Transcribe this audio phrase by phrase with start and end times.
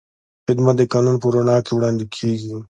[0.45, 2.53] خدمت د قانون په رڼا کې وړاندې کېږي.